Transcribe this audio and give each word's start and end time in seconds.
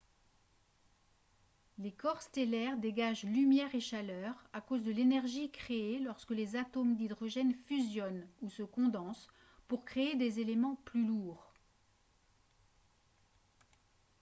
les 1.77 1.91
corps 1.91 2.23
stellaires 2.23 2.75
dégagent 2.77 3.21
lumière 3.23 3.75
et 3.75 3.79
chaleur 3.79 4.33
à 4.51 4.59
cause 4.59 4.81
de 4.81 4.89
l'énergie 4.91 5.51
créée 5.51 5.99
lorsque 5.99 6.31
les 6.31 6.55
atomes 6.55 6.95
d'hydrogène 6.95 7.53
fusionnent 7.67 8.27
ou 8.41 8.49
se 8.49 8.63
condensent 8.63 9.27
pour 9.67 9.85
créer 9.85 10.15
des 10.15 10.39
éléments 10.39 10.77
plus 10.85 11.05
lourds 11.05 11.53